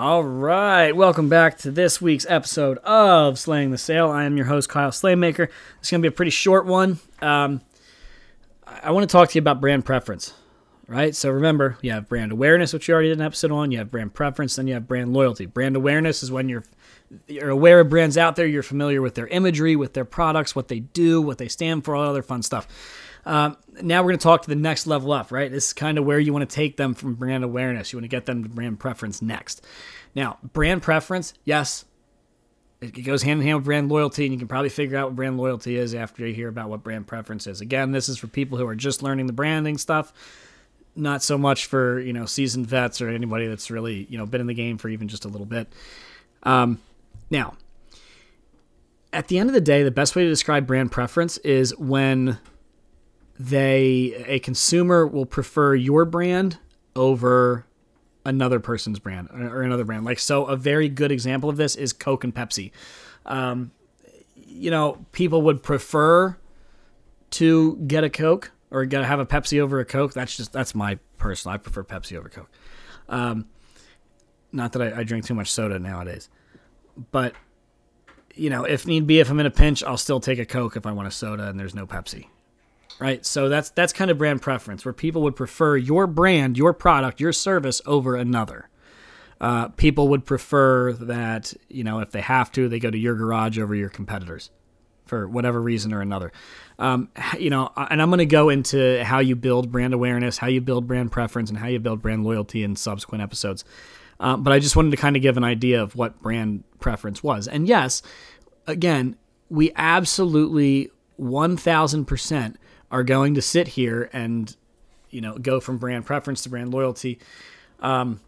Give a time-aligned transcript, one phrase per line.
[0.00, 4.08] All right, welcome back to this week's episode of Slaying the Sale.
[4.10, 5.48] I am your host, Kyle Slaymaker.
[5.80, 7.00] It's going to be a pretty short one.
[7.20, 7.62] Um,
[8.64, 10.34] I want to talk to you about brand preference,
[10.86, 11.16] right?
[11.16, 13.72] So remember, you have brand awareness, which you already did an episode on.
[13.72, 15.46] You have brand preference, then you have brand loyalty.
[15.46, 16.62] Brand awareness is when you're
[17.26, 20.68] you're aware of brands out there, you're familiar with their imagery, with their products, what
[20.68, 22.68] they do, what they stand for, all other fun stuff.
[23.26, 25.50] Um, now we're going to talk to the next level up, right?
[25.50, 27.92] This is kind of where you want to take them from brand awareness.
[27.92, 29.64] You want to get them to brand preference next.
[30.14, 31.84] Now, brand preference, yes,
[32.80, 35.16] it goes hand in hand with brand loyalty, and you can probably figure out what
[35.16, 37.60] brand loyalty is after you hear about what brand preference is.
[37.60, 40.12] Again, this is for people who are just learning the branding stuff,
[40.94, 44.40] not so much for you know seasoned vets or anybody that's really you know been
[44.40, 45.72] in the game for even just a little bit.
[46.44, 46.80] Um,
[47.30, 47.54] now,
[49.12, 52.38] at the end of the day, the best way to describe brand preference is when
[53.38, 56.58] they a consumer will prefer your brand
[56.96, 57.66] over
[58.24, 60.04] another person's brand or another brand.
[60.04, 62.72] Like so, a very good example of this is Coke and Pepsi.
[63.24, 63.70] Um,
[64.34, 66.36] you know, people would prefer
[67.30, 70.12] to get a Coke or get have a Pepsi over a Coke.
[70.12, 71.54] That's just that's my personal.
[71.54, 72.50] I prefer Pepsi over Coke.
[73.08, 73.46] Um,
[74.50, 76.28] not that I, I drink too much soda nowadays,
[77.12, 77.34] but
[78.34, 80.76] you know, if need be, if I'm in a pinch, I'll still take a Coke
[80.76, 82.26] if I want a soda and there's no Pepsi
[82.98, 83.24] right?
[83.24, 87.20] So that's that's kind of brand preference, where people would prefer your brand, your product,
[87.20, 88.68] your service over another.
[89.40, 93.14] Uh, people would prefer that you know if they have to, they go to your
[93.14, 94.50] garage over your competitors
[95.06, 96.32] for whatever reason or another.
[96.78, 97.08] Um,
[97.38, 100.60] you know, and I'm going to go into how you build brand awareness, how you
[100.60, 103.64] build brand preference, and how you build brand loyalty in subsequent episodes.
[104.20, 107.22] Uh, but I just wanted to kind of give an idea of what brand preference
[107.22, 107.48] was.
[107.48, 108.02] And yes,
[108.66, 109.16] again,
[109.48, 112.56] we absolutely 1000%
[112.90, 114.56] are going to sit here and
[115.10, 117.18] you know go from brand preference to brand loyalty.
[117.80, 118.20] Um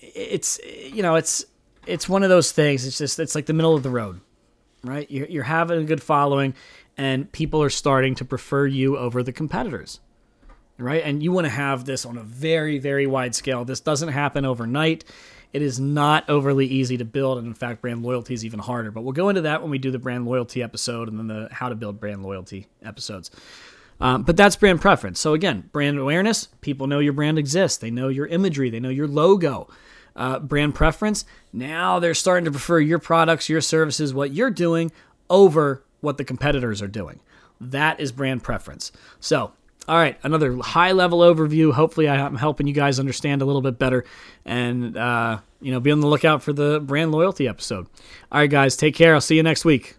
[0.00, 1.44] it's you know it's
[1.86, 2.86] it's one of those things.
[2.86, 4.20] It's just it's like the middle of the road
[4.84, 5.08] right?
[5.10, 6.54] You're, you're having a good following
[6.96, 10.00] and people are starting to prefer you over the competitors
[10.78, 11.02] right?
[11.04, 13.64] And you want to have this on a very very wide scale.
[13.64, 15.04] This doesn't happen overnight
[15.52, 18.90] it is not overly easy to build and in fact brand loyalty is even harder.
[18.90, 21.48] But we'll go into that when we do the brand loyalty episode and then the
[21.52, 23.30] how to build brand loyalty episodes.
[24.00, 25.20] Um, but that's brand preference.
[25.20, 27.78] So again brand awareness people know your brand exists.
[27.78, 28.70] They know your imagery.
[28.70, 29.68] They know your logo.
[30.14, 31.24] Uh, brand preference
[31.54, 34.92] now they're starting to prefer your products your services what you're doing
[35.30, 37.20] over what the competitors are doing.
[37.60, 38.92] That is brand preference.
[39.20, 39.52] So
[39.88, 41.72] all right, another high level overview.
[41.72, 44.04] Hopefully, I'm helping you guys understand a little bit better,
[44.44, 47.86] and uh, you know, be on the lookout for the brand loyalty episode.
[48.30, 49.14] All right, guys, take care.
[49.14, 49.96] I'll see you next week.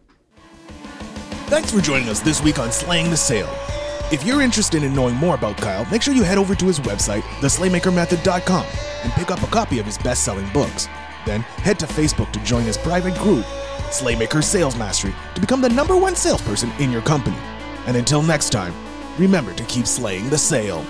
[1.47, 3.53] Thanks for joining us this week on Slaying the Sale.
[4.11, 6.79] If you're interested in knowing more about Kyle, make sure you head over to his
[6.79, 8.65] website, theslaymakermethod.com,
[9.03, 10.87] and pick up a copy of his best-selling books.
[11.25, 13.45] Then head to Facebook to join his private group,
[13.89, 17.37] Slaymaker Sales Mastery, to become the number one salesperson in your company.
[17.85, 18.73] And until next time,
[19.17, 20.85] remember to keep slaying the sale.